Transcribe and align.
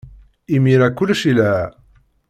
Imir-a, 0.55 0.87
kullec 0.95 1.21
yelha. 1.27 1.53